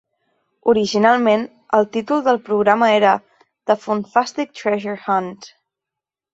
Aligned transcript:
Originalment, 0.71 1.43
el 1.79 1.85
títol 1.97 2.23
del 2.29 2.41
programa 2.49 2.89
era 2.95 3.13
"The 3.69 3.79
Funtastic 3.85 4.59
Treasure 4.63 4.99
Hunt". 5.07 5.41